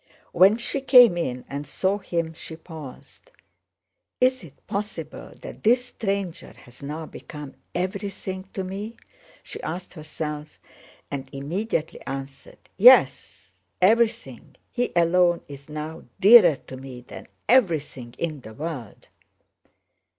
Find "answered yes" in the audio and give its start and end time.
12.07-13.51